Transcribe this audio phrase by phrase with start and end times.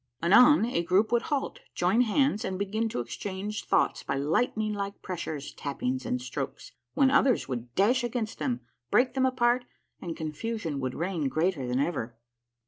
[0.23, 5.03] Anon a group would halt, join hands, and begin to exchange thoughts by lightning like
[5.03, 9.63] pressures, tappings, and strokes, when others would dash against them, break them apart,
[10.01, 12.17] and confusion would reign greater than ever.